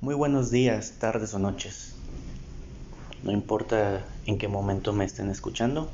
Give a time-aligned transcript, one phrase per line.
[0.00, 1.96] Muy buenos días, tardes o noches.
[3.24, 5.88] No importa en qué momento me estén escuchando.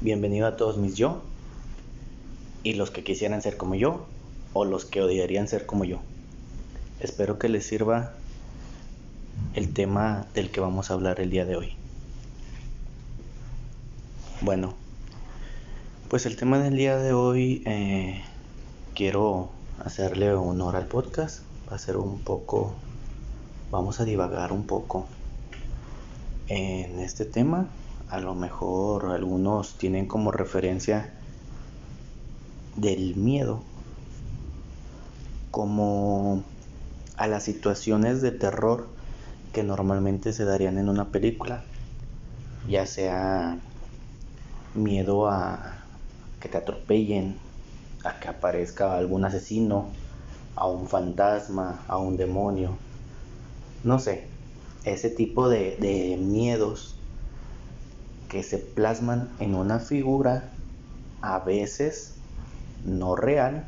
[0.00, 1.20] Bienvenido a todos mis yo
[2.62, 4.06] y los que quisieran ser como yo
[4.54, 5.98] o los que odiarían ser como yo.
[6.98, 8.14] Espero que les sirva
[9.52, 11.74] el tema del que vamos a hablar el día de hoy.
[14.40, 14.72] Bueno,
[16.08, 18.22] pues el tema del día de hoy eh,
[18.94, 19.50] quiero
[19.84, 22.74] hacerle honor al podcast, va a ser un poco
[23.70, 25.06] vamos a divagar un poco
[26.48, 27.68] en este tema.
[28.08, 31.14] A lo mejor algunos tienen como referencia
[32.76, 33.62] del miedo
[35.50, 36.42] como
[37.16, 38.88] a las situaciones de terror
[39.52, 41.62] que normalmente se darían en una película,
[42.68, 43.58] ya sea
[44.74, 45.76] miedo a
[46.40, 47.36] que te atropellen,
[48.04, 49.88] a que aparezca algún asesino,
[50.54, 52.76] a un fantasma, a un demonio
[53.82, 54.28] no sé,
[54.84, 56.96] ese tipo de, miedos
[58.28, 60.52] que se plasman en una figura
[61.20, 62.14] a veces
[62.84, 63.66] no real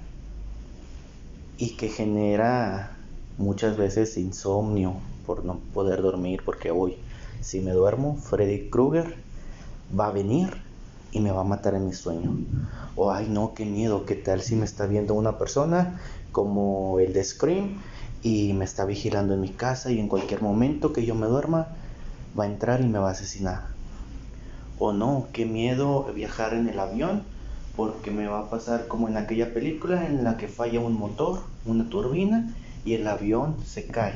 [1.58, 2.96] y que genera
[3.38, 4.94] muchas veces insomnio
[5.26, 6.96] por no poder dormir porque hoy
[7.40, 9.16] si me duermo Freddy Krueger
[9.98, 10.62] va a venir
[11.10, 12.34] y me va a matar en mi sueño.
[12.96, 17.12] O ay no qué miedo qué tal si me está viendo una persona como el
[17.12, 17.82] de Scream
[18.22, 21.66] y me está vigilando en mi casa y en cualquier momento que yo me duerma
[22.38, 23.62] va a entrar y me va a asesinar.
[24.78, 27.24] O no, qué miedo viajar en el avión
[27.76, 31.40] porque me va a pasar como en aquella película en la que falla un motor,
[31.64, 34.14] una turbina y el avión se cae.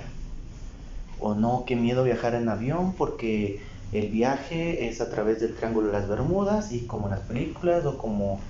[1.19, 3.61] O no, qué miedo viajar en avión porque
[3.93, 7.85] el viaje es a través del Triángulo de las Bermudas y como en las películas
[7.87, 8.41] o como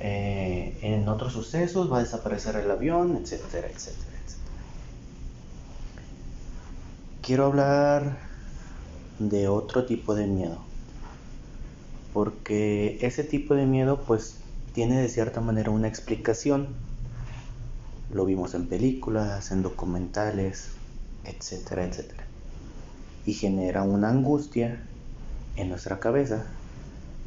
[0.00, 4.15] eh, en otros sucesos va a desaparecer el avión, etcétera, etcétera.
[7.26, 8.18] Quiero hablar
[9.18, 10.58] de otro tipo de miedo.
[12.12, 14.36] Porque ese tipo de miedo pues
[14.74, 16.68] tiene de cierta manera una explicación.
[18.12, 20.68] Lo vimos en películas, en documentales,
[21.24, 22.24] etcétera, etcétera.
[23.26, 24.80] Y genera una angustia
[25.56, 26.46] en nuestra cabeza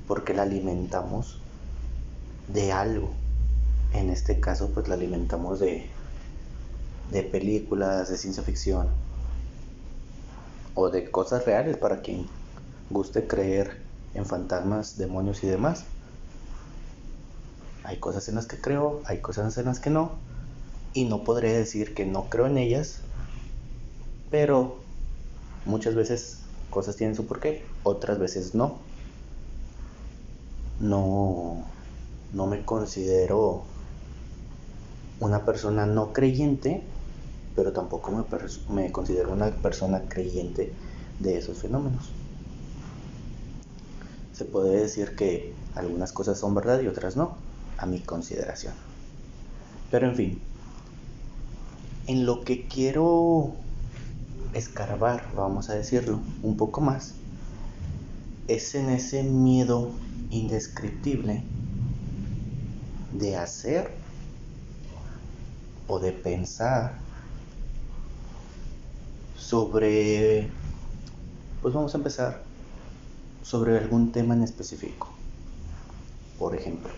[0.07, 1.41] porque la alimentamos
[2.47, 3.11] de algo.
[3.93, 5.89] En este caso pues la alimentamos de,
[7.11, 8.87] de películas, de ciencia ficción,
[10.73, 12.27] o de cosas reales para quien
[12.89, 13.81] guste creer
[14.13, 15.85] en fantasmas, demonios y demás.
[17.83, 20.11] Hay cosas en las que creo, hay cosas en las que no,
[20.93, 22.99] y no podré decir que no creo en ellas,
[24.29, 24.75] pero
[25.65, 28.77] muchas veces cosas tienen su porqué, otras veces no.
[30.79, 31.65] No,
[32.33, 33.63] no me considero
[35.19, 36.83] una persona no creyente,
[37.59, 38.25] pero tampoco
[38.69, 40.71] me, considero una persona creyente
[41.19, 42.09] de esos fenómenos.
[44.31, 47.35] Se puede decir que algunas cosas son verdad y otras no,
[47.77, 48.73] a mi consideración.
[49.91, 50.41] Pero en fin,
[52.07, 53.55] en lo que quiero
[54.53, 57.15] escarbar, vamos a decirlo, un poco más,
[58.47, 59.91] es en ese miedo
[60.29, 61.43] indescriptible
[63.11, 63.91] de hacer
[65.89, 67.08] o de pensar
[69.39, 70.49] sobre,
[71.61, 72.43] pues vamos a empezar
[73.41, 75.09] sobre algún tema en específico.
[76.37, 76.91] Por ejemplo,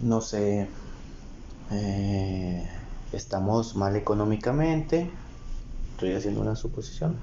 [0.00, 0.68] no sé,
[1.70, 2.68] eh,
[3.12, 5.10] estamos mal económicamente,
[5.92, 7.16] estoy haciendo una suposición,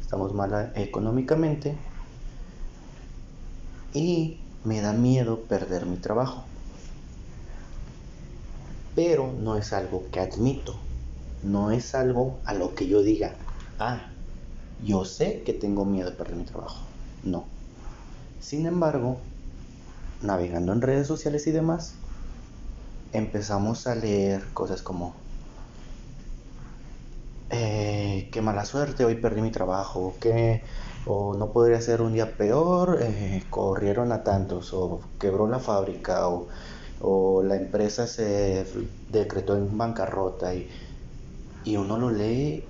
[0.00, 1.76] estamos mal económicamente
[3.92, 6.44] y me da miedo perder mi trabajo.
[8.94, 10.89] Pero no es algo que admito
[11.42, 13.36] no es algo a lo que yo diga,
[13.78, 14.10] ah,
[14.78, 16.86] yo sé que tengo miedo de perder mi trabajo.
[17.22, 17.44] No.
[18.40, 19.18] Sin embargo,
[20.22, 21.94] navegando en redes sociales y demás,
[23.12, 25.14] empezamos a leer cosas como,
[27.50, 30.62] eh, qué mala suerte, hoy perdí mi trabajo, que
[31.06, 36.28] o no podría ser un día peor, eh, corrieron a tantos, o quebró la fábrica,
[36.28, 36.48] o,
[37.00, 38.66] o la empresa se
[39.08, 40.68] decretó en bancarrota y
[41.64, 42.64] y uno lo lee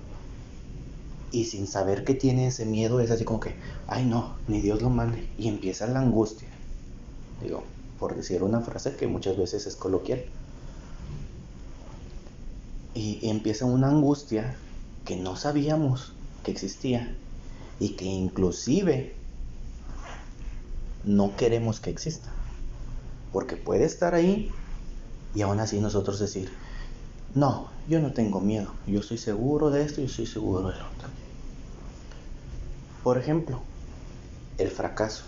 [1.31, 3.55] y sin saber que tiene ese miedo es así como que,
[3.87, 5.29] ay no, ni Dios lo mande.
[5.37, 6.49] Y empieza la angustia.
[7.41, 7.63] Digo,
[7.99, 10.25] por decir una frase que muchas veces es coloquial.
[12.93, 14.57] Y empieza una angustia
[15.05, 17.15] que no sabíamos que existía
[17.79, 19.15] y que inclusive
[21.05, 22.29] no queremos que exista.
[23.31, 24.51] Porque puede estar ahí
[25.33, 26.51] y aún así nosotros decir,
[27.33, 30.81] no, yo no tengo miedo, yo soy seguro de esto y yo soy seguro del
[30.81, 31.09] otro.
[33.03, 33.61] Por ejemplo,
[34.57, 35.23] el fracaso.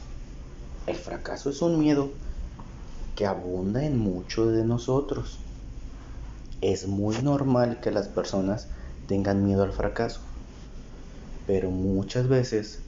[0.85, 2.11] El fracaso es un miedo
[3.15, 5.39] que abunda en muchos de nosotros.
[6.61, 8.67] Es muy normal que las personas
[9.07, 10.21] tengan miedo al fracaso,
[11.47, 12.83] pero muchas veces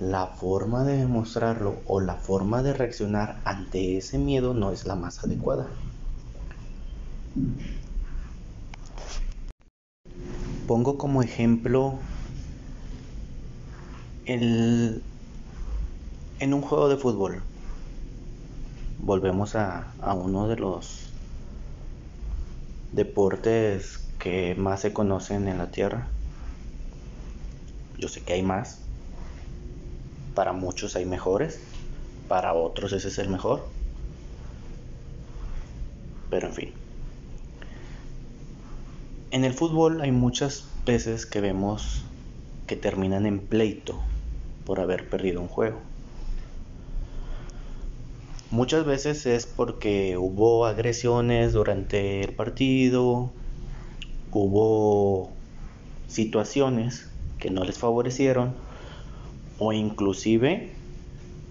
[0.00, 4.94] la forma de demostrarlo o la forma de reaccionar ante ese miedo no es la
[4.94, 5.68] más adecuada.
[10.68, 11.94] Pongo como ejemplo
[14.26, 15.02] el,
[16.40, 17.40] en un juego de fútbol.
[18.98, 21.08] Volvemos a, a uno de los
[22.92, 26.06] deportes que más se conocen en la Tierra.
[27.96, 28.82] Yo sé que hay más.
[30.34, 31.60] Para muchos hay mejores.
[32.28, 33.64] Para otros ese es el mejor.
[36.28, 36.77] Pero en fin.
[39.30, 42.02] En el fútbol hay muchas veces que vemos
[42.66, 44.00] que terminan en pleito
[44.64, 45.80] por haber perdido un juego.
[48.50, 53.30] Muchas veces es porque hubo agresiones durante el partido,
[54.30, 55.30] hubo
[56.06, 58.54] situaciones que no les favorecieron
[59.58, 60.72] o inclusive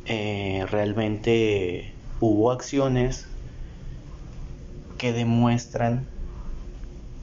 [0.05, 3.27] eh, realmente hubo acciones
[4.97, 6.07] que demuestran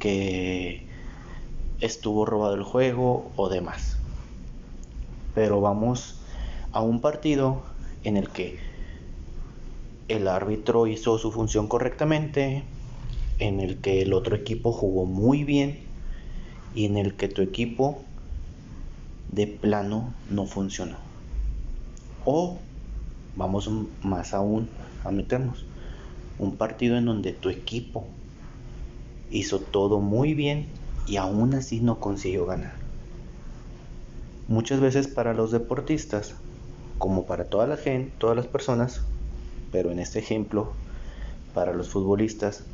[0.05, 0.83] que
[1.81, 3.97] estuvo robado el juego o demás.
[5.35, 6.21] Pero vamos
[6.73, 7.63] a un partido
[8.03, 8.59] en el que
[10.09, 12.65] el árbitro hizo su función correctamente,
[13.39, 15.79] en el que el otro equipo jugó muy bien
[16.75, 18.03] y en el que tu equipo
[19.33, 20.99] de plano no funcionó.
[22.27, 22.59] O
[23.37, 23.71] vamos
[24.03, 24.69] más aún
[25.03, 25.65] a meternos,
[26.39, 28.07] un partido en donde tu equipo
[29.31, 30.67] hizo todo muy bien
[31.07, 32.75] y aún así no consiguió ganar.
[34.49, 36.35] Muchas veces para los deportistas,
[36.99, 39.03] como para toda la gente, todas las personas,
[39.73, 40.73] pero en este ejemplo,
[41.55, 42.65] para los futbolistas,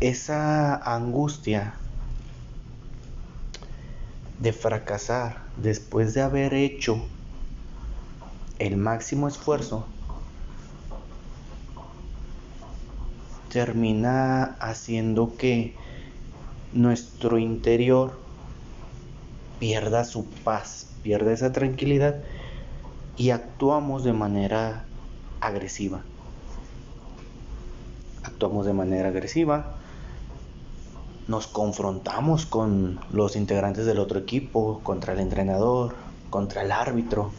[0.00, 1.74] esa angustia
[4.40, 7.00] de fracasar después de haber hecho
[8.58, 9.86] el máximo esfuerzo
[13.52, 15.74] termina haciendo que
[16.72, 18.18] nuestro interior
[19.58, 22.16] pierda su paz, pierda esa tranquilidad
[23.18, 24.86] y actuamos de manera
[25.42, 26.00] agresiva.
[28.22, 29.74] Actuamos de manera agresiva,
[31.28, 35.94] nos confrontamos con los integrantes del otro equipo, contra el entrenador,
[36.30, 37.32] contra el árbitro,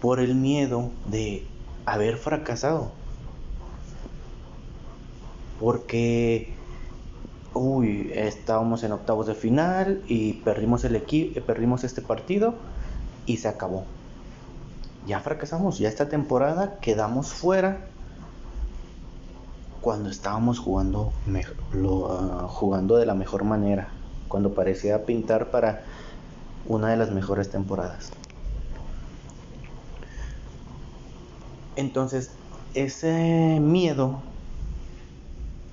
[0.00, 1.46] por el miedo de
[1.92, 2.90] haber fracasado.
[5.60, 6.54] Porque,
[7.54, 12.54] uy, estábamos en octavos de final y perdimos, el equipo, perdimos este partido
[13.26, 13.84] y se acabó.
[15.06, 17.86] Ya fracasamos, ya esta temporada quedamos fuera
[19.80, 21.12] cuando estábamos jugando,
[22.10, 23.88] ah, jugando de la mejor manera,
[24.28, 25.82] cuando parecía pintar para
[26.66, 28.12] una de las mejores temporadas.
[31.78, 32.32] Entonces,
[32.74, 34.20] ese miedo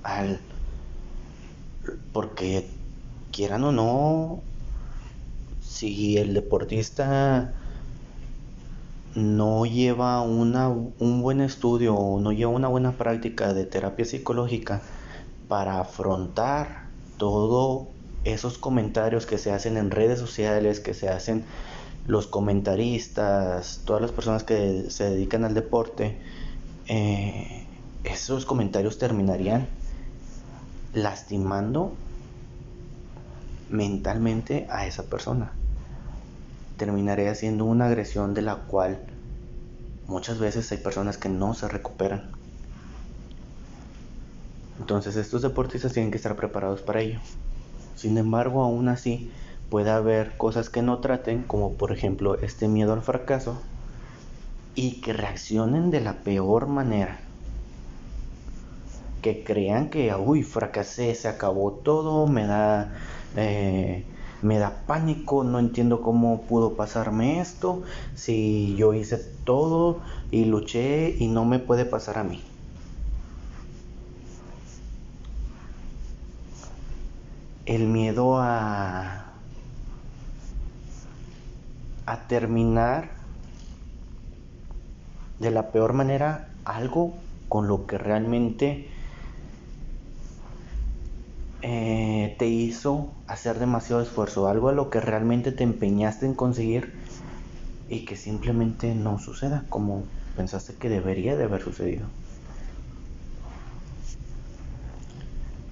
[0.03, 0.39] al...
[2.13, 2.69] Porque
[3.31, 4.43] quieran o no,
[5.62, 7.55] si el deportista
[9.15, 14.81] no lleva una, un buen estudio o no lleva una buena práctica de terapia psicológica
[15.47, 16.85] para afrontar
[17.17, 17.88] todos
[18.25, 21.45] esos comentarios que se hacen en redes sociales, que se hacen
[22.07, 26.17] los comentaristas, todas las personas que se dedican al deporte,
[26.88, 27.65] eh,
[28.03, 29.67] esos comentarios terminarían
[30.93, 31.93] lastimando
[33.69, 35.51] mentalmente a esa persona.
[36.77, 39.00] Terminaría siendo una agresión de la cual
[40.07, 42.31] muchas veces hay personas que no se recuperan.
[44.79, 47.19] Entonces estos deportistas tienen que estar preparados para ello.
[47.95, 49.31] Sin embargo, aún así,
[49.69, 53.62] puede haber cosas que no traten, como por ejemplo este miedo al fracaso,
[54.75, 57.19] y que reaccionen de la peor manera.
[59.22, 62.93] Que crean que, uy, fracasé, se acabó todo, me da,
[63.36, 64.05] eh,
[64.41, 67.81] me da pánico, no entiendo cómo pudo pasarme esto,
[68.13, 72.43] si yo hice todo y luché y no me puede pasar a mí.
[77.65, 79.25] El miedo a
[82.05, 83.12] a terminar
[85.39, 87.13] de la peor manera algo
[87.50, 88.89] con lo que realmente
[91.62, 96.93] eh, te hizo hacer demasiado esfuerzo, algo a lo que realmente te empeñaste en conseguir
[97.89, 100.03] y que simplemente no suceda como
[100.35, 102.07] pensaste que debería de haber sucedido.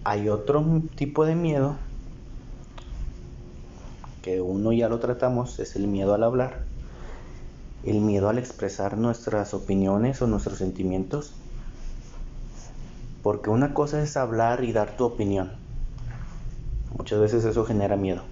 [0.04, 1.78] Hay otro tipo de miedo
[4.24, 6.64] que uno ya lo tratamos, es el miedo al hablar,
[7.84, 11.34] el miedo al expresar nuestras opiniones o nuestros sentimientos.
[13.22, 15.52] Porque una cosa es hablar y dar tu opinión.
[16.98, 18.24] Muchas veces eso genera miedo.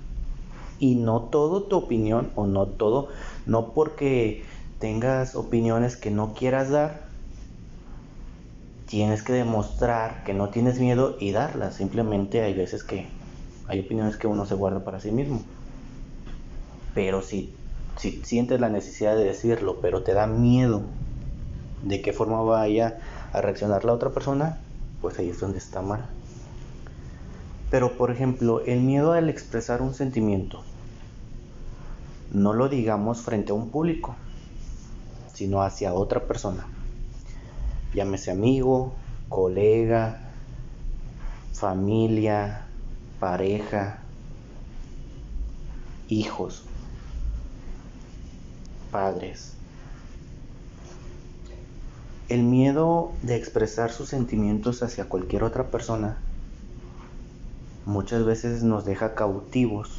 [0.80, 3.10] Y no todo tu opinión o no todo,
[3.46, 4.46] no porque
[4.80, 7.10] tengas opiniones que no quieras dar,
[8.86, 11.76] tienes que demostrar que no tienes miedo y darlas.
[11.76, 13.08] Simplemente hay veces que
[13.68, 15.44] hay opiniones que uno se guarda para sí mismo.
[16.94, 17.54] Pero si,
[17.98, 20.84] si sientes la necesidad de decirlo, pero te da miedo
[21.82, 23.00] de qué forma vaya
[23.34, 24.60] a reaccionar la otra persona,
[25.02, 26.06] pues ahí es donde está mal.
[27.70, 30.64] Pero por ejemplo, el miedo al expresar un sentimiento,
[32.32, 34.16] no lo digamos frente a un público,
[35.34, 36.68] sino hacia otra persona.
[37.94, 38.94] Llámese amigo,
[39.30, 40.20] colega,
[41.54, 42.66] familia,
[43.20, 44.00] pareja,
[46.10, 46.66] hijos
[48.92, 49.54] padres.
[52.30, 56.18] El miedo de expresar sus sentimientos hacia cualquier otra persona
[57.86, 59.90] muchas veces nos deja cautivos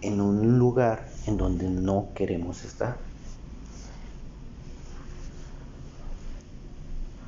[0.00, 2.96] en un lugar en donde no queremos estar.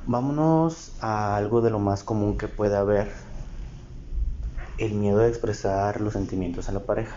[0.05, 3.11] Vámonos a algo de lo más común que puede haber,
[4.77, 7.15] el miedo de expresar los sentimientos a la pareja.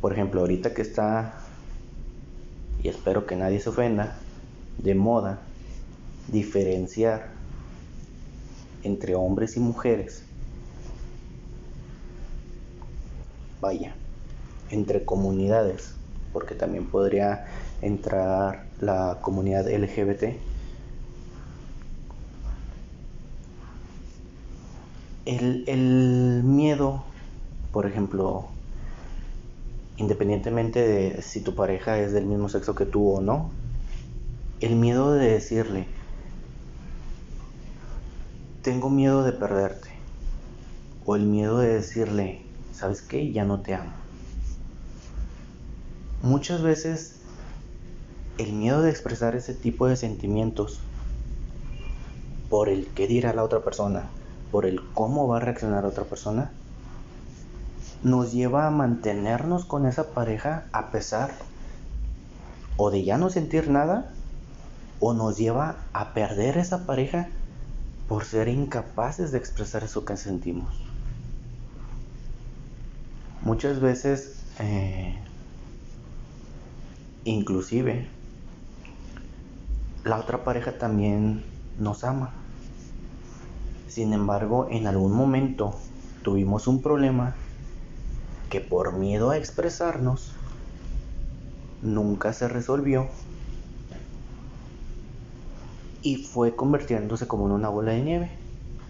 [0.00, 1.34] Por ejemplo, ahorita que está,
[2.82, 4.16] y espero que nadie se ofenda,
[4.78, 5.40] de moda
[6.28, 7.30] diferenciar
[8.82, 10.22] entre hombres y mujeres.
[13.60, 13.94] Vaya,
[14.70, 15.94] entre comunidades,
[16.32, 17.46] porque también podría
[17.80, 20.36] entrar la comunidad LGBT.
[25.24, 27.02] El, el miedo,
[27.72, 28.48] por ejemplo,
[29.96, 33.50] independientemente de si tu pareja es del mismo sexo que tú o no,
[34.60, 35.86] el miedo de decirle,
[38.62, 39.90] tengo miedo de perderte,
[41.04, 43.32] o el miedo de decirle, ¿sabes qué?
[43.32, 43.92] Ya no te amo.
[46.22, 47.16] Muchas veces
[48.38, 50.80] el miedo de expresar ese tipo de sentimientos
[52.50, 54.08] por el qué dirá la otra persona,
[54.50, 56.52] por el cómo va a reaccionar otra persona,
[58.06, 61.32] nos lleva a mantenernos con esa pareja a pesar
[62.76, 64.12] o de ya no sentir nada
[65.00, 67.28] o nos lleva a perder esa pareja
[68.06, 70.80] por ser incapaces de expresar eso que sentimos.
[73.42, 75.18] Muchas veces, eh,
[77.24, 78.08] inclusive,
[80.04, 81.44] la otra pareja también
[81.76, 82.34] nos ama.
[83.88, 85.74] Sin embargo, en algún momento
[86.22, 87.34] tuvimos un problema
[88.50, 90.32] que por miedo a expresarnos
[91.82, 93.08] nunca se resolvió
[96.06, 98.30] y fue convirtiéndose como en una bola de nieve.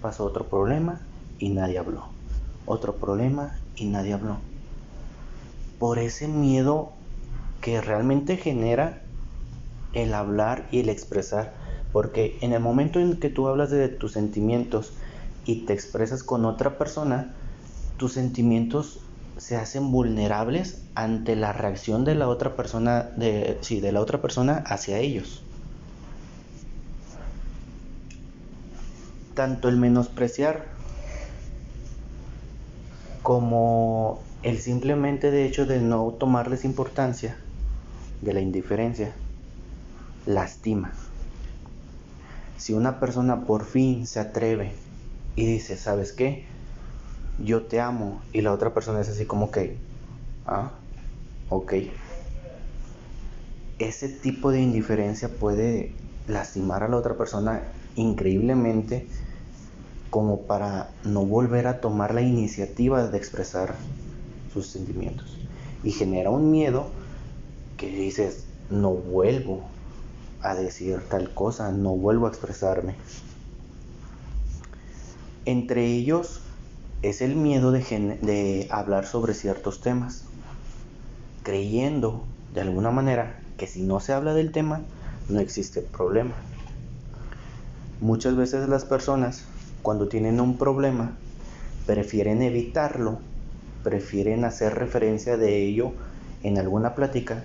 [0.03, 1.01] Pasó otro problema
[1.39, 2.05] y nadie habló.
[2.67, 4.37] Otro problema y nadie habló.
[5.79, 6.93] Por ese miedo
[7.63, 9.03] que realmente genera
[9.95, 11.55] el hablar y el expresar.
[11.91, 14.93] Porque en el momento en que tú hablas de tus sentimientos
[15.47, 17.35] y te expresas con otra persona,
[17.97, 19.01] tus sentimientos
[19.37, 24.23] se hacen vulnerables ante la reacción de la otra persona de sí, de la otra
[24.23, 25.43] persona hacia ellos.
[29.35, 30.65] Tanto el menospreciar
[33.23, 37.37] como el simplemente de hecho de no tomarles importancia,
[38.23, 39.13] de la indiferencia,
[40.25, 40.93] lastima.
[42.57, 44.73] Si una persona por fin se atreve
[45.35, 46.47] y dice, ¿sabes qué?
[47.39, 49.77] Yo te amo y la otra persona es así como que,
[50.47, 50.73] ah,
[51.49, 51.75] ok.
[53.79, 55.95] Ese tipo de indiferencia puede
[56.27, 57.63] lastimar a la otra persona
[57.95, 59.07] increíblemente
[60.11, 63.75] como para no volver a tomar la iniciativa de expresar
[64.53, 65.37] sus sentimientos.
[65.83, 66.91] Y genera un miedo
[67.77, 69.69] que dices, no vuelvo
[70.41, 72.95] a decir tal cosa, no vuelvo a expresarme.
[75.45, 76.41] Entre ellos
[77.03, 80.25] es el miedo de, hablar sobre ciertos temas,
[81.43, 82.25] creyendo
[82.55, 84.83] de alguna manera que si no se habla del tema,
[85.29, 86.35] no existe problema.
[88.01, 89.45] Muchas veces las personas,
[89.83, 91.17] cuando tienen un problema,
[91.87, 93.21] prefieren evitarlo,
[93.83, 95.93] prefieren hacer referencia de ello
[96.43, 97.45] en alguna plática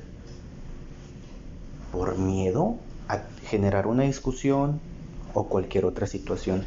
[1.91, 2.77] por miedo
[3.07, 4.79] a generar una discusión
[5.33, 6.65] o cualquier otra situación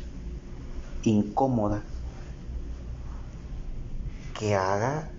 [1.03, 1.83] incómoda
[4.39, 5.11] que haga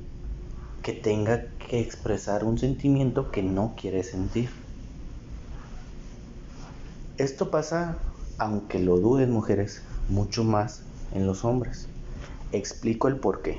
[0.83, 4.49] que tenga que expresar un sentimiento que no quiere sentir.
[7.17, 7.97] Esto pasa,
[8.37, 10.81] aunque lo duden mujeres, mucho más
[11.11, 11.87] en los hombres.
[12.51, 13.57] Explico el por qué.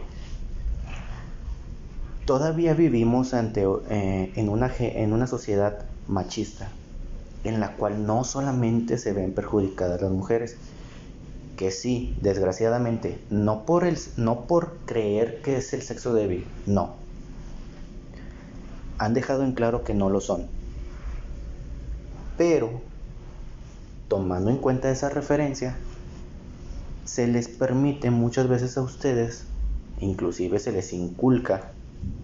[2.27, 6.69] Todavía vivimos ante, eh, en, una, en una sociedad machista,
[7.43, 10.57] en la cual no solamente se ven perjudicadas las mujeres,
[11.57, 16.95] que sí, desgraciadamente, no por, el, no por creer que es el sexo débil, no.
[18.99, 20.47] Han dejado en claro que no lo son.
[22.37, 22.83] Pero,
[24.09, 25.77] tomando en cuenta esa referencia,
[27.05, 29.45] se les permite muchas veces a ustedes,
[30.01, 31.73] inclusive se les inculca,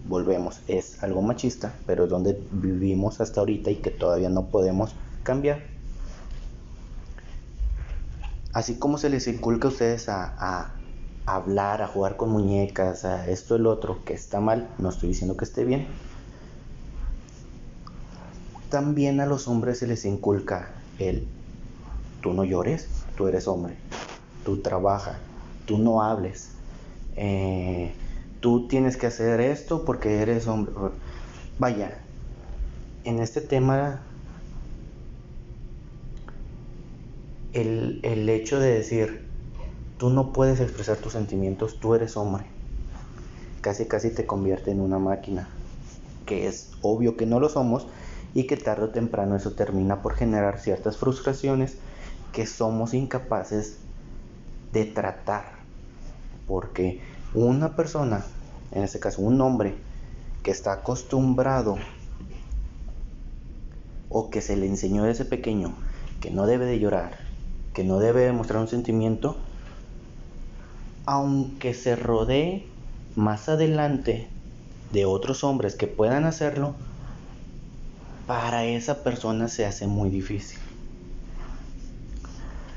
[0.07, 4.93] volvemos, es algo machista, pero es donde vivimos hasta ahorita y que todavía no podemos
[5.23, 5.72] cambiar
[8.53, 10.71] así como se les inculca a ustedes a,
[11.25, 15.37] hablar, a jugar con muñecas, a esto, el otro, que está mal, no estoy diciendo
[15.37, 15.87] que esté bien,
[18.69, 20.69] también a los hombres se les inculca
[20.99, 21.27] el,
[22.21, 23.75] tú no llores, tú eres hombre,
[24.43, 25.17] tú trabaja,
[25.65, 26.49] tú no hables,
[27.15, 27.93] eh,
[28.39, 30.73] tú tienes que hacer esto porque eres hombre.
[31.57, 31.99] Vaya,
[33.03, 34.01] en este tema
[37.53, 39.27] el, el hecho de decir,
[39.97, 42.45] tú no puedes expresar tus sentimientos, tú eres hombre,
[43.61, 45.47] casi casi te convierte en una máquina,
[46.25, 47.87] que es obvio que no lo somos
[48.33, 51.77] y que tarde o temprano eso termina por generar ciertas frustraciones
[52.31, 53.77] que somos incapaces
[54.71, 55.45] de tratar,
[56.47, 57.01] porque
[57.35, 58.25] una persona,
[58.71, 59.75] en este caso un hombre,
[60.41, 61.77] que está acostumbrado
[64.09, 65.73] o que se le enseñó desde pequeño
[66.19, 67.32] que no debe de llorar,
[67.73, 69.35] que no debe demostrar un sentimiento,
[71.05, 72.67] aunque se rodee
[73.15, 74.27] más adelante
[74.91, 76.75] de otros hombres que puedan hacerlo,
[78.27, 80.59] para esa persona se hace muy difícil.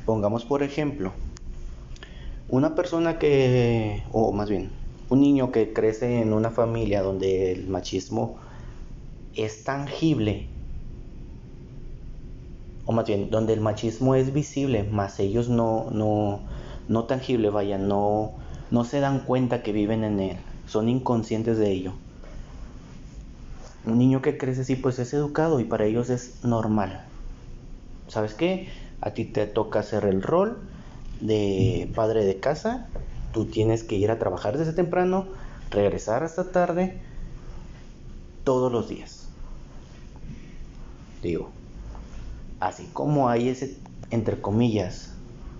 [0.04, 1.12] Pongamos por ejemplo,
[2.48, 4.70] una persona que, o más bien,
[5.08, 8.38] un niño que crece en una familia donde el machismo
[9.34, 10.48] es tangible
[12.86, 16.40] o más bien, donde el machismo es visible, más ellos no, no,
[16.88, 18.32] no tangible, vaya, no,
[18.70, 21.92] no se dan cuenta que viven en él, son inconscientes de ello.
[23.84, 27.04] Un niño que crece así, pues es educado y para ellos es normal.
[28.08, 28.68] ¿Sabes qué?
[29.00, 30.58] A ti te toca hacer el rol
[31.20, 32.88] de padre de casa,
[33.32, 35.26] tú tienes que ir a trabajar desde temprano,
[35.70, 37.02] regresar hasta tarde,
[38.44, 39.28] todos los días.
[41.22, 41.50] Digo,
[42.60, 43.76] así como hay ese,
[44.10, 45.12] entre comillas,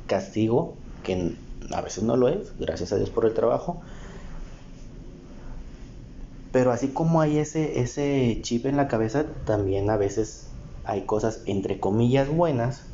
[0.06, 1.36] castigo, que
[1.72, 3.82] a veces no lo es, gracias a Dios por el trabajo,
[6.52, 10.46] pero así como hay ese, ese chip en la cabeza, también a veces
[10.84, 12.84] hay cosas, entre comillas, buenas,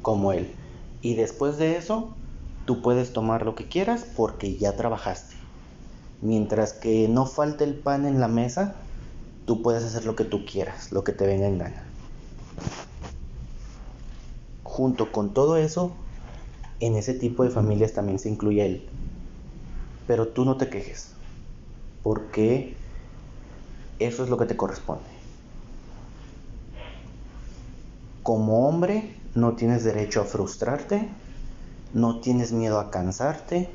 [0.00, 0.52] como él.
[1.02, 2.16] Y después de eso,
[2.66, 5.36] tú puedes tomar lo que quieras porque ya trabajaste.
[6.20, 8.74] Mientras que no falte el pan en la mesa,
[9.44, 11.91] tú puedes hacer lo que tú quieras, lo que te venga en gana.
[14.62, 15.96] Junto con todo eso,
[16.80, 18.90] en ese tipo de familias también se incluye él.
[20.06, 21.12] Pero tú no te quejes,
[22.02, 22.76] porque
[23.98, 25.10] eso es lo que te corresponde.
[28.22, 31.08] Como hombre, no tienes derecho a frustrarte,
[31.92, 33.68] no tienes miedo a cansarte,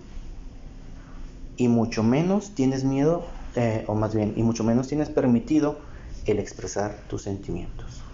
[1.58, 5.80] y mucho menos tienes miedo, eh, o más bien, y mucho menos tienes permitido
[6.26, 8.07] el expresar tus sentimientos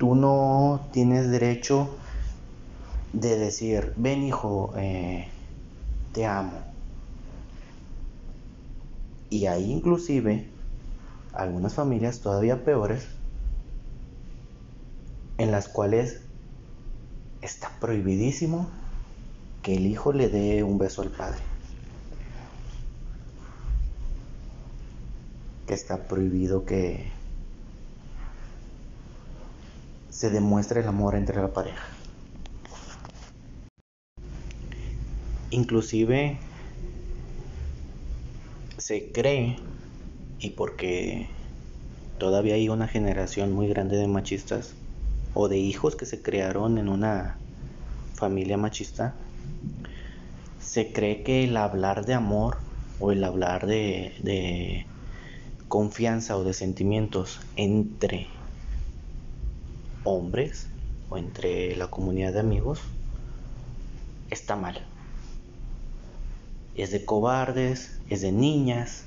[0.00, 1.90] tú no tienes derecho
[3.12, 5.28] de decir, ven hijo, eh,
[6.14, 6.58] te amo.
[9.28, 10.48] Y hay inclusive
[11.34, 13.08] algunas familias todavía peores
[15.36, 16.22] en las cuales
[17.42, 18.70] está prohibidísimo
[19.62, 21.42] que el hijo le dé un beso al padre.
[25.66, 27.19] Que está prohibido que
[30.10, 31.82] se demuestra el amor entre la pareja.
[35.50, 36.38] Inclusive
[38.78, 39.56] se cree
[40.38, 41.28] y porque
[42.18, 44.74] todavía hay una generación muy grande de machistas
[45.34, 47.36] o de hijos que se crearon en una
[48.14, 49.14] familia machista,
[50.60, 52.58] se cree que el hablar de amor
[52.98, 54.86] o el hablar de, de
[55.68, 58.28] confianza o de sentimientos entre
[60.04, 60.68] hombres
[61.08, 62.80] o entre la comunidad de amigos
[64.30, 64.80] está mal.
[66.74, 69.04] Es de cobardes, es de niñas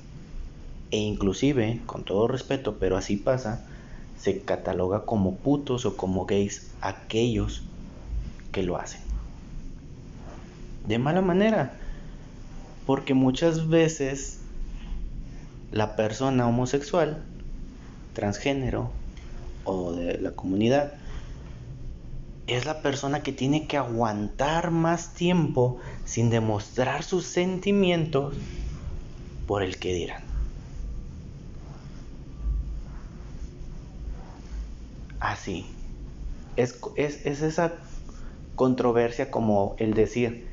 [0.90, 3.66] e inclusive, con todo respeto, pero así pasa,
[4.18, 7.62] se cataloga como putos o como gays aquellos
[8.52, 9.00] que lo hacen.
[10.86, 11.76] De mala manera,
[12.86, 14.38] porque muchas veces
[15.72, 17.24] la persona homosexual,
[18.12, 18.90] transgénero
[19.64, 20.94] o de la comunidad
[22.46, 28.34] es la persona que tiene que aguantar más tiempo sin demostrar sus sentimientos
[29.46, 30.22] por el que dirán.
[35.20, 35.66] Así.
[36.56, 37.72] Es, es, es esa
[38.54, 40.46] controversia como el decir,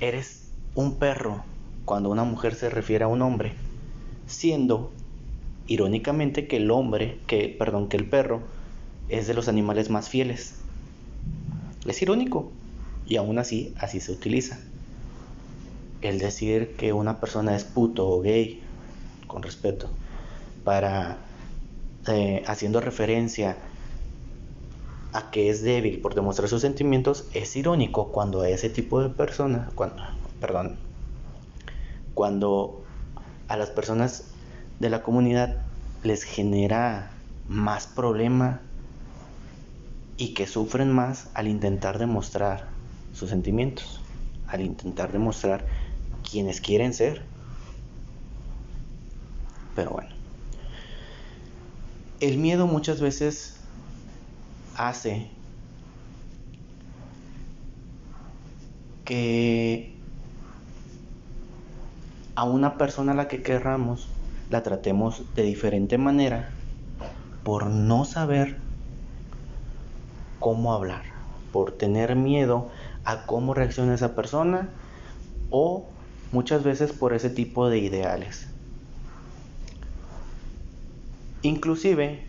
[0.00, 1.44] eres un perro
[1.84, 3.54] cuando una mujer se refiere a un hombre,
[4.26, 4.92] siendo
[5.68, 8.40] irónicamente que el hombre, que perdón, que el perro
[9.08, 10.54] es de los animales más fieles.
[11.86, 12.50] Es irónico
[13.06, 14.58] y aún así así se utiliza.
[16.00, 18.62] El decir que una persona es puto o gay,
[19.26, 19.90] con respeto,
[20.64, 21.18] para
[22.06, 23.56] eh, haciendo referencia
[25.12, 29.10] a que es débil por demostrar sus sentimientos, es irónico cuando a ese tipo de
[29.10, 30.02] personas, cuando,
[30.40, 30.76] perdón,
[32.14, 32.82] cuando
[33.48, 34.24] a las personas
[34.78, 35.56] de la comunidad
[36.02, 37.10] les genera
[37.48, 38.60] más problema
[40.16, 42.68] y que sufren más al intentar demostrar
[43.12, 44.00] sus sentimientos,
[44.46, 45.66] al intentar demostrar
[46.28, 47.22] quienes quieren ser.
[49.74, 50.10] Pero bueno,
[52.20, 53.60] el miedo muchas veces
[54.76, 55.30] hace
[59.04, 59.96] que
[62.34, 64.08] a una persona a la que querramos
[64.50, 66.50] la tratemos de diferente manera
[67.44, 68.58] por no saber
[70.38, 71.02] cómo hablar,
[71.52, 72.68] por tener miedo
[73.04, 74.68] a cómo reacciona esa persona
[75.50, 75.86] o
[76.32, 78.48] muchas veces por ese tipo de ideales.
[81.42, 82.22] Inclusive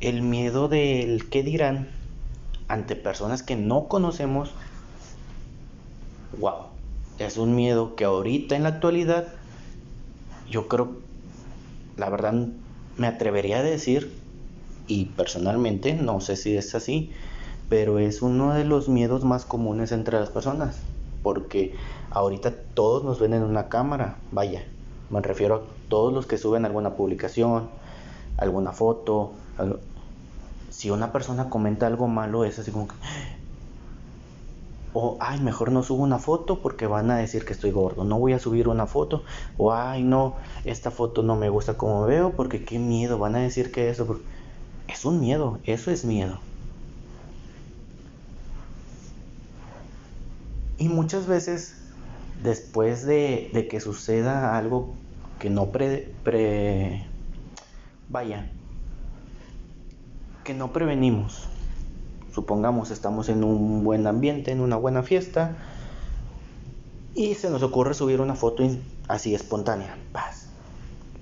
[0.00, 1.88] el miedo del qué dirán
[2.68, 4.50] ante personas que no conocemos,
[6.38, 6.66] wow,
[7.18, 9.28] es un miedo que ahorita en la actualidad
[10.50, 10.96] yo creo,
[11.96, 12.34] la verdad
[12.96, 14.12] me atrevería a decir
[14.86, 17.12] y personalmente no sé si es así,
[17.68, 20.80] pero es uno de los miedos más comunes entre las personas,
[21.22, 21.74] porque
[22.10, 24.64] ahorita todos nos ven en una cámara, vaya,
[25.10, 27.68] me refiero a todos los que suben alguna publicación,
[28.36, 29.32] alguna foto,
[30.70, 32.94] si una persona comenta algo malo es así como que
[34.94, 38.18] o ay, mejor no subo una foto porque van a decir que estoy gordo, no
[38.18, 39.24] voy a subir una foto,
[39.58, 43.40] o ay, no, esta foto no me gusta como veo porque qué miedo, van a
[43.40, 44.20] decir que eso,
[44.86, 46.38] es un miedo, eso es miedo.
[50.78, 51.76] Y muchas veces,
[52.42, 54.94] después de, que suceda algo
[55.40, 57.04] que no pre, pre,
[58.08, 58.48] vaya,
[60.44, 61.48] que no prevenimos,
[62.34, 65.56] supongamos estamos en un buen ambiente, en una buena fiesta,
[67.14, 68.64] y se nos ocurre subir una foto
[69.06, 70.48] así espontánea, paz,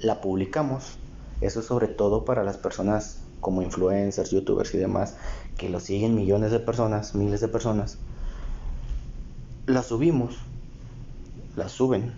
[0.01, 0.96] la publicamos,
[1.42, 5.16] eso es sobre todo para las personas como influencers, youtubers y demás,
[5.59, 7.98] que lo siguen millones de personas, miles de personas,
[9.66, 10.37] la subimos,
[11.57, 12.14] la suben,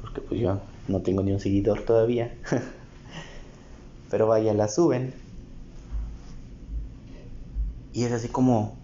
[0.00, 2.32] porque pues yo no tengo ni un seguidor todavía,
[4.10, 5.25] pero vaya, la suben,
[7.96, 8.76] y es así como,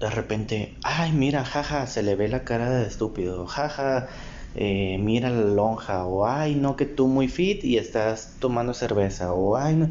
[0.00, 4.08] de repente, ay, mira, jaja, se le ve la cara de estúpido, jaja,
[4.54, 9.34] eh, mira la lonja, o ay, no, que tú muy fit y estás tomando cerveza,
[9.34, 9.90] o ay, no.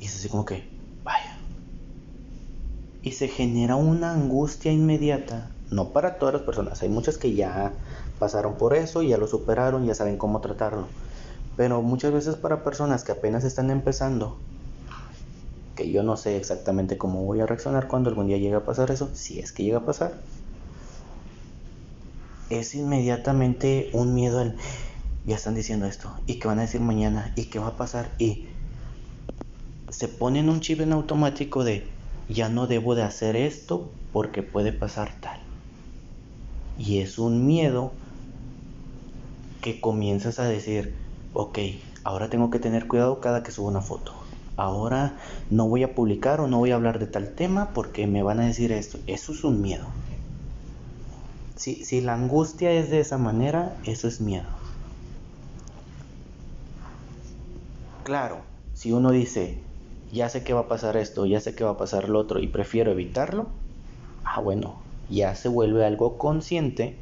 [0.00, 0.64] Y es así como que,
[1.04, 1.36] vaya.
[3.02, 7.74] Y se genera una angustia inmediata, no para todas las personas, hay muchas que ya
[8.18, 10.88] pasaron por eso, ya lo superaron, ya saben cómo tratarlo.
[11.58, 14.38] Pero muchas veces para personas que apenas están empezando,
[15.76, 18.90] que yo no sé exactamente cómo voy a reaccionar cuando algún día llegue a pasar
[18.90, 20.20] eso, si es que llega a pasar,
[22.50, 24.56] es inmediatamente un miedo al,
[25.24, 28.10] ya están diciendo esto, y qué van a decir mañana, y qué va a pasar,
[28.18, 28.48] y
[29.90, 31.88] se ponen un chip en automático de
[32.28, 35.38] ya no debo de hacer esto porque puede pasar tal.
[36.78, 37.92] Y es un miedo
[39.62, 40.94] que comienzas a decir,
[41.32, 41.58] ok,
[42.04, 44.25] ahora tengo que tener cuidado cada que subo una foto.
[44.56, 45.18] Ahora
[45.50, 48.40] no voy a publicar o no voy a hablar de tal tema porque me van
[48.40, 48.98] a decir esto.
[49.06, 49.86] Eso es un miedo.
[51.56, 54.46] Si, si la angustia es de esa manera, eso es miedo.
[58.04, 58.38] Claro,
[58.72, 59.58] si uno dice,
[60.12, 62.38] ya sé que va a pasar esto, ya sé que va a pasar lo otro
[62.40, 63.48] y prefiero evitarlo,
[64.24, 66.98] ah bueno, ya se vuelve algo consciente,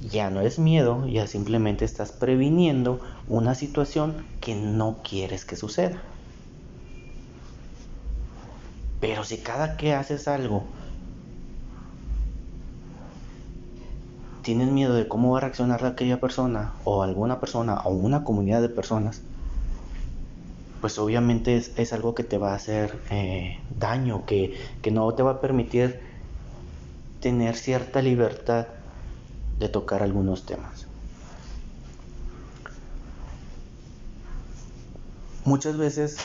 [0.00, 6.00] ya no es miedo, ya simplemente estás previniendo una situación que no quieres que suceda.
[9.06, 10.64] Pero si cada que haces algo
[14.42, 18.60] tienes miedo de cómo va a reaccionar aquella persona o alguna persona o una comunidad
[18.62, 19.22] de personas,
[20.80, 25.22] pues obviamente es, algo que te va a hacer eh, daño, que, que no te
[25.22, 26.00] va a permitir
[27.20, 28.66] tener cierta libertad
[29.60, 30.88] de tocar algunos temas.
[35.44, 36.16] Muchas veces,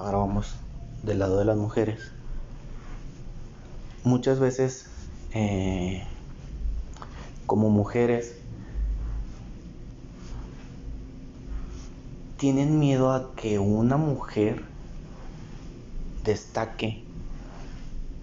[0.00, 0.54] ahora vamos
[1.02, 2.12] del lado de las mujeres,
[4.02, 4.86] muchas veces
[5.34, 6.02] eh,
[7.44, 8.34] como mujeres
[12.38, 14.62] tienen miedo a que una mujer
[16.24, 17.04] destaque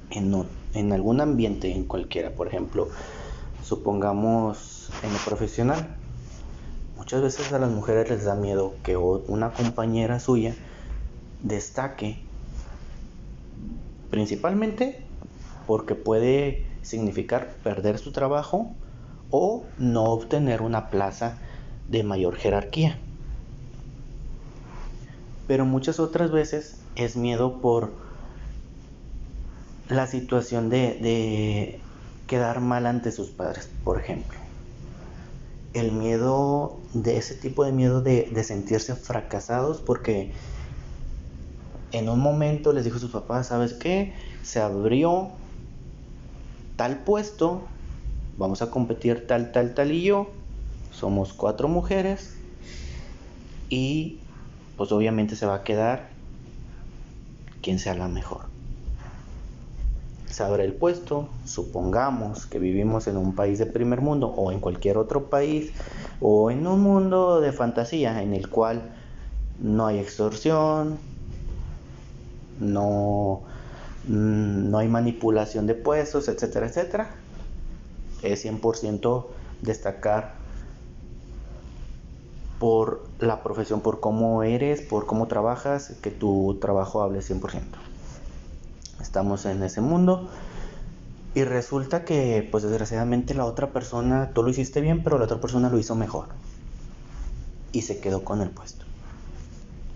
[0.09, 2.89] en, en algún ambiente, en cualquiera, por ejemplo,
[3.63, 5.95] supongamos en lo profesional.
[6.97, 10.55] Muchas veces a las mujeres les da miedo que una compañera suya
[11.41, 12.19] destaque,
[14.09, 15.03] principalmente
[15.65, 18.75] porque puede significar perder su trabajo
[19.29, 21.37] o no obtener una plaza
[21.89, 22.99] de mayor jerarquía
[25.47, 27.93] pero muchas otras veces es miedo por
[29.89, 31.79] la situación de,
[32.27, 34.37] quedar mal ante sus padres, por ejemplo.
[35.73, 40.33] El miedo, de ese tipo de miedo de, de sentirse fracasados porque
[41.91, 44.13] en un momento les dijo a sus papás, ¿sabes qué?
[44.43, 45.29] Se abrió
[46.75, 47.63] tal puesto,
[48.37, 50.29] vamos a competir tal, tal, tal y yo,
[50.91, 52.35] somos cuatro mujeres
[53.69, 54.19] y
[54.77, 56.09] pues obviamente se va a quedar
[57.61, 58.41] quien sea la mejor.
[60.29, 64.59] Se abre el puesto, supongamos que vivimos en un país de primer mundo o en
[64.59, 65.71] cualquier otro país
[66.21, 68.93] o en un mundo de fantasía en el cual
[69.59, 70.99] no hay extorsión,
[72.59, 73.43] no,
[74.07, 77.09] mm, no hay manipulación de puestos, etcétera, etcétera.
[78.23, 79.27] Es 100%
[79.61, 80.35] destacar
[82.59, 87.77] por la profesión, por cómo eres, por cómo trabajas, que tu trabajo hable 100%.
[88.99, 90.27] Estamos en ese mundo
[91.35, 95.39] y resulta que, pues desgraciadamente la otra persona, tú lo hiciste bien, pero la otra
[95.39, 96.29] persona lo hizo mejor
[97.71, 98.85] y se quedó con el puesto.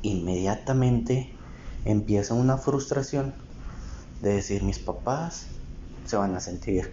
[0.04, 1.34] Inmediatamente
[1.85, 3.33] empieza una frustración
[4.21, 5.47] de decir mis papás
[6.05, 6.91] se van a sentir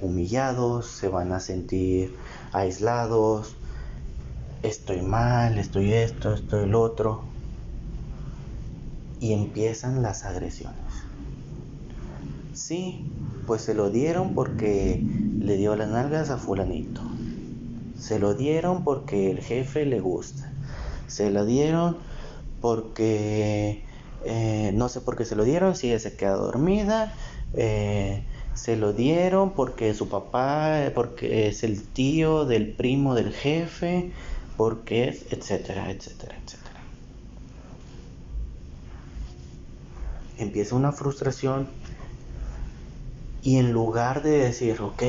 [0.00, 2.14] humillados, se van a sentir
[2.52, 3.56] aislados,
[4.62, 7.22] estoy mal, estoy esto, estoy el otro.
[9.20, 10.76] Y empiezan las agresiones.
[12.52, 13.10] Sí,
[13.46, 15.04] pues se lo dieron porque
[15.38, 17.00] le dio las nalgas a fulanito.
[17.98, 20.52] Se lo dieron porque el jefe le gusta.
[21.08, 21.96] Se lo dieron
[22.60, 23.84] porque
[24.24, 27.14] eh, no sé por qué se lo dieron, si ella se queda dormida.
[27.54, 34.12] Eh, se lo dieron porque su papá, porque es el tío del primo del jefe
[34.58, 36.80] porque es, etcétera, etcétera, etcétera.
[40.36, 41.68] Empieza una frustración
[43.42, 45.02] y en lugar de decir, ok,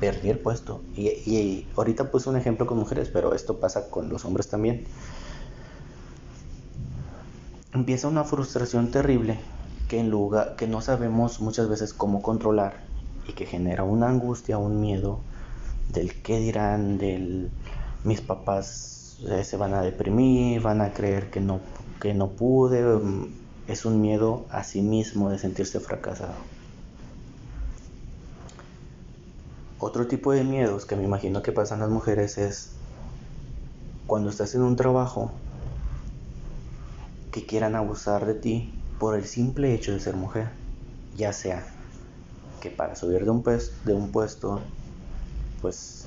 [0.00, 4.24] perdí el puesto, y, ahorita puse un ejemplo con mujeres, pero esto pasa con los
[4.24, 4.84] hombres también,
[7.72, 9.38] empieza una frustración terrible
[9.88, 12.74] que en lugar que no sabemos muchas veces cómo controlar
[13.26, 15.20] y que genera una angustia, un miedo
[15.92, 17.50] del qué dirán, del
[18.04, 21.60] mis papás eh, se van a deprimir, van a creer que no,
[22.00, 23.26] que no pude, mm,
[23.68, 26.34] es un miedo a sí mismo de sentirse fracasado.
[29.78, 32.72] Otro tipo de miedos que me imagino que pasan las mujeres es
[34.06, 35.32] cuando estás en un trabajo
[37.32, 40.50] que quieran abusar de ti por el simple hecho de ser mujer,
[41.16, 41.66] ya sea
[42.60, 44.60] que para subir de un, de un puesto
[45.60, 46.06] pues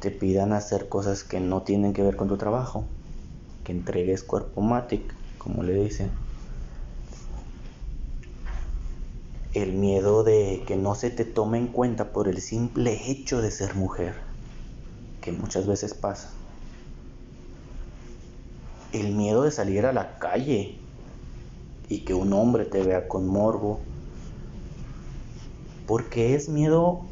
[0.00, 2.84] te pidan hacer cosas que no tienen que ver con tu trabajo,
[3.64, 6.10] que entregues cuerpo matic, como le dicen.
[9.54, 13.50] el miedo de que no se te tome en cuenta por el simple hecho de
[13.50, 14.14] ser mujer,
[15.20, 16.41] que muchas veces pasa.
[18.92, 20.78] El miedo de salir a la calle
[21.88, 23.80] y que un hombre te vea con morbo.
[25.86, 27.02] Porque es miedo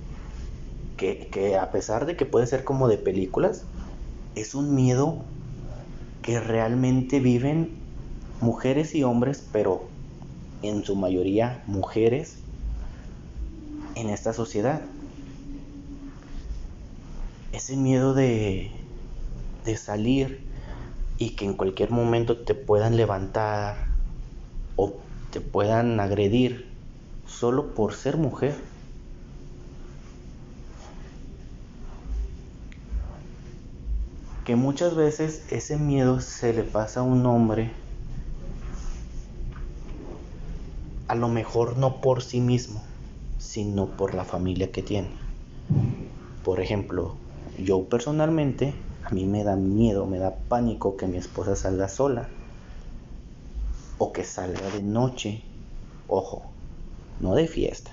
[0.97, 3.65] que, que a pesar de que puede ser como de películas,
[4.35, 5.23] es un miedo
[6.23, 7.73] que realmente viven
[8.41, 9.89] mujeres y hombres, pero
[10.63, 12.37] en su mayoría mujeres
[13.95, 14.81] en esta sociedad.
[17.53, 18.71] Ese miedo de,
[19.65, 20.50] de salir
[21.21, 23.77] y que en cualquier momento te puedan levantar
[24.75, 24.95] o
[25.31, 26.73] te puedan agredir
[27.27, 28.57] solo por ser mujer.
[34.47, 37.71] Que muchas veces ese miedo se le pasa a un hombre
[41.07, 42.83] a lo mejor no por sí mismo,
[43.37, 45.11] sino por la familia que tiene.
[46.45, 47.17] Por ejemplo,
[47.59, 48.73] yo personalmente,
[49.11, 52.29] a mí me da miedo, me da pánico que mi esposa salga sola
[53.99, 55.43] o que salga de noche.
[56.07, 56.45] Ojo,
[57.19, 57.91] no de fiesta.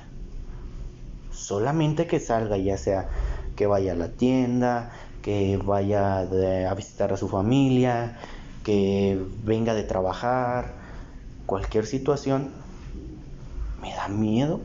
[1.31, 3.09] Solamente que salga, ya sea
[3.55, 4.91] que vaya a la tienda,
[5.23, 8.19] que vaya a visitar a su familia,
[8.63, 10.73] que venga de trabajar,
[11.47, 12.51] cualquier situación,
[13.81, 14.59] me da miedo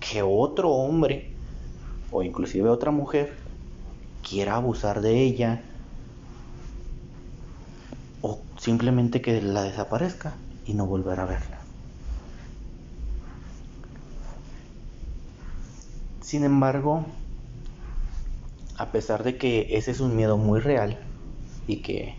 [0.00, 1.32] que otro hombre
[2.10, 3.43] o inclusive otra mujer
[4.28, 5.62] quiera abusar de ella
[8.22, 10.34] o simplemente que la desaparezca
[10.66, 11.58] y no volver a verla.
[16.22, 17.04] Sin embargo,
[18.78, 20.98] a pesar de que ese es un miedo muy real
[21.66, 22.16] y que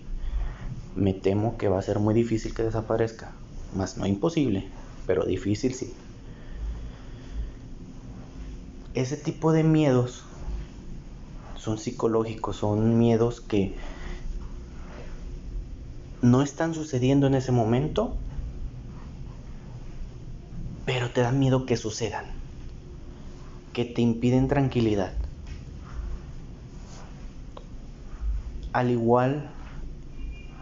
[0.95, 3.31] me temo que va a ser muy difícil que desaparezca,
[3.75, 4.69] más no imposible,
[5.05, 5.93] pero difícil sí.
[8.93, 10.24] Ese tipo de miedos
[11.65, 13.75] son psicológicos, son miedos que
[16.21, 18.15] no están sucediendo en ese momento,
[20.86, 22.25] pero te dan miedo que sucedan,
[23.73, 25.13] que te impiden tranquilidad.
[28.71, 29.49] Al igual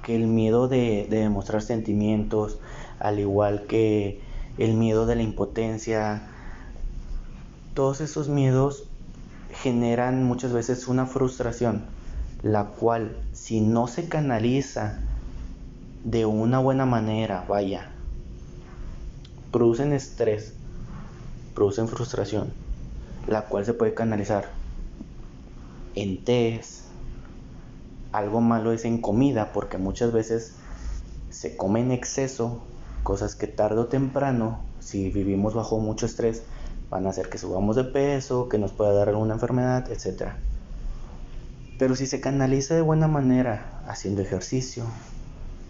[0.03, 2.59] que el miedo de, demostrar sentimientos,
[2.99, 4.21] al igual que
[4.57, 6.29] el miedo de la impotencia,
[7.73, 8.87] todos esos miedos
[9.53, 11.85] generan muchas veces una frustración,
[12.41, 14.99] la cual si no se canaliza
[16.03, 17.89] de una buena manera, vaya,
[19.51, 20.53] producen estrés,
[21.53, 22.53] producen frustración,
[23.27, 24.49] la cual se puede canalizar
[25.95, 26.85] en test,
[28.11, 30.53] algo malo es en comida, porque muchas veces
[31.29, 32.61] se come en exceso
[33.03, 36.43] cosas que tarde o temprano, si vivimos bajo mucho estrés,
[36.93, 40.33] van a hacer que subamos de peso, que nos pueda dar alguna enfermedad, etc.
[41.79, 44.83] Pero si se canaliza de buena manera, haciendo ejercicio,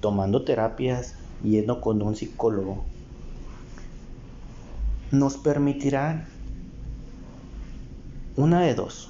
[0.02, 2.84] tomando terapias, yendo con un psicólogo,
[5.12, 6.28] nos permitirá
[8.36, 9.10] una de dos.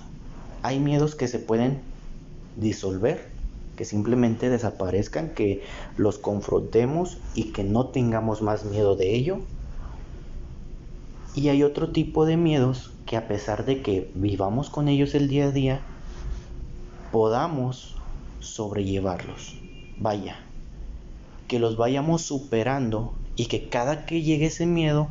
[0.61, 1.81] Hay miedos que se pueden
[2.57, 3.27] disolver
[3.75, 5.63] que simplemente desaparezcan, que
[5.97, 9.39] los confrontemos y que no tengamos más miedo de ello.
[11.35, 15.27] Y hay otro tipo de miedos que a pesar de que vivamos con ellos el
[15.27, 15.81] día a día,
[17.11, 17.95] podamos
[18.39, 19.55] sobrellevarlos.
[19.97, 20.37] Vaya,
[21.47, 25.07] que los vayamos superando y que cada que llegue ese miedo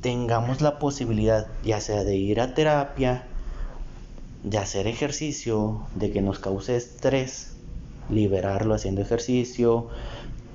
[0.00, 3.24] tengamos la posibilidad ya sea de ir a terapia,
[4.42, 7.56] de hacer ejercicio, de que nos cause estrés,
[8.10, 9.88] liberarlo haciendo ejercicio,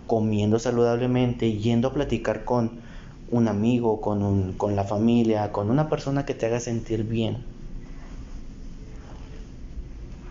[0.07, 2.79] comiendo saludablemente, yendo a platicar con
[3.31, 7.43] un amigo, con, con la familia, con una persona que te haga sentir bien,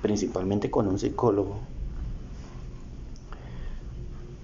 [0.02, 1.58] principalmente con un psicólogo.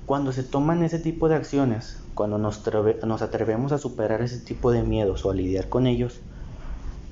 [0.06, 2.62] Cuando se toman ese tipo de acciones, cuando nos,
[3.04, 6.20] nos atrevemos a superar ese tipo de miedos o a lidiar con ellos,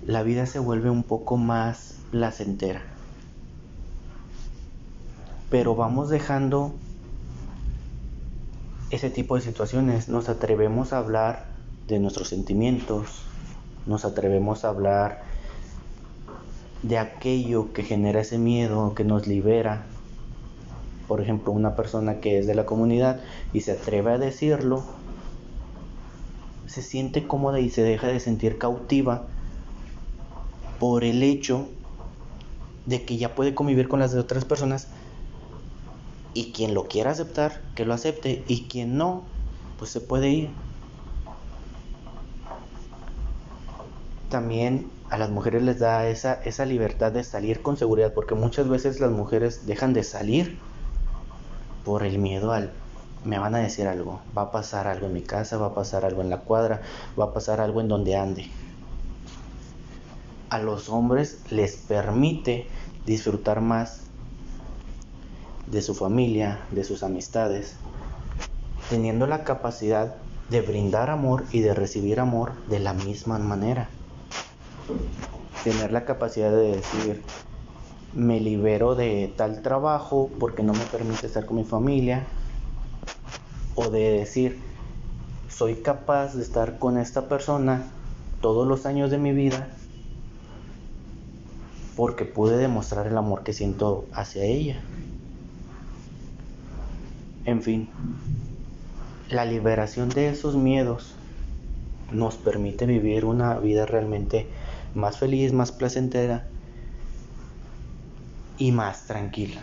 [0.06, 2.82] la vida se vuelve un poco más placentera.
[5.50, 6.74] Pero vamos dejando
[8.92, 11.46] ese tipo de situaciones, nos atrevemos a hablar
[11.88, 13.22] de nuestros sentimientos,
[13.86, 15.22] nos atrevemos a hablar
[16.82, 19.86] de aquello que genera ese miedo, que nos libera.
[21.08, 23.20] Por ejemplo, una persona que es de la comunidad
[23.54, 24.84] y se atreve a decirlo,
[26.66, 29.24] se siente cómoda y se deja de sentir cautiva
[30.78, 31.66] por el hecho
[32.84, 34.88] de que ya puede convivir con las de otras personas
[36.34, 39.22] y quien lo quiera aceptar, que lo acepte y quien no,
[39.78, 40.50] pues se puede ir.
[44.32, 48.66] también a las mujeres les da esa, esa libertad de salir con seguridad, porque muchas
[48.66, 50.58] veces las mujeres dejan de salir
[51.84, 52.72] por el miedo al
[53.24, 56.06] me van a decir algo, va a pasar algo en mi casa, va a pasar
[56.06, 56.80] algo en la cuadra,
[57.20, 58.50] va a pasar algo en donde ande.
[60.48, 62.66] A los hombres les permite
[63.04, 64.00] disfrutar más
[65.72, 67.76] de su familia, de sus amistades,
[68.90, 70.16] teniendo la capacidad
[70.50, 73.88] de brindar amor y de recibir amor de la misma manera.
[75.64, 77.22] Tener la capacidad de decir,
[78.12, 82.26] me libero de tal trabajo porque no me permite estar con mi familia,
[83.74, 84.60] o de decir,
[85.48, 87.90] soy capaz de estar con esta persona
[88.42, 89.70] todos los años de mi vida
[91.96, 94.82] porque pude demostrar el amor que siento hacia ella.
[97.44, 97.88] En fin,
[99.28, 101.14] la liberación de esos miedos
[102.12, 104.46] nos permite vivir una vida realmente
[104.94, 106.46] más feliz, más placentera
[108.58, 109.62] y más tranquila.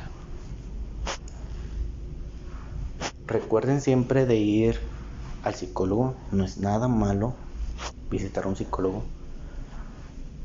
[3.27, 4.79] Recuerden siempre de ir
[5.43, 7.35] al psicólogo, no es nada malo
[8.09, 9.03] visitar a un psicólogo,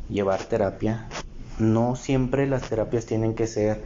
[0.08, 1.08] llevar terapia.
[1.58, 3.82] No siempre las terapias tienen que ser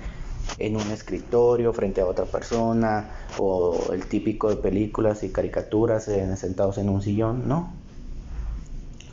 [0.59, 6.79] en un escritorio frente a otra persona o el típico de películas y caricaturas sentados
[6.79, 7.73] en un sillón, no.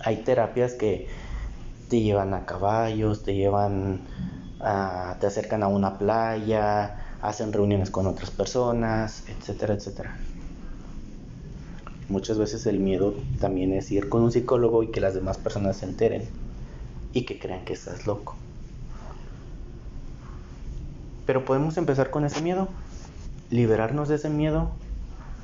[0.04, 1.08] Hay terapias que
[1.89, 4.02] te llevan a caballos, te llevan
[4.60, 10.18] a, te acercan a una playa, hacen reuniones con otras personas, etcétera, etcétera.
[12.08, 15.78] Muchas veces el miedo también es ir con un psicólogo y que las demás personas
[15.78, 16.28] se enteren
[17.14, 18.36] y que crean que estás loco.
[21.26, 22.68] Pero podemos empezar con ese miedo,
[23.50, 24.72] liberarnos de ese miedo,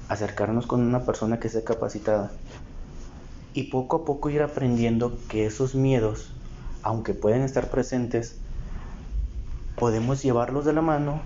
[0.10, 2.32] acercarnos con una persona que sea capacitada
[3.54, 6.32] y poco a poco ir aprendiendo que esos miedos,
[6.84, 8.38] aunque pueden estar presentes,
[9.76, 11.22] podemos llevarlos de la mano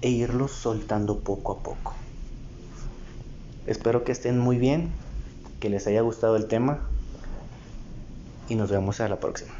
[0.00, 1.94] e irlos soltando poco a poco.
[3.66, 4.92] Espero que estén muy bien,
[5.60, 6.80] que les haya gustado el tema
[8.48, 9.57] y nos vemos a la próxima.